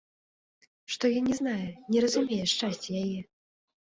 [0.93, 3.21] Што ён не знае, не разумее шчасця яе?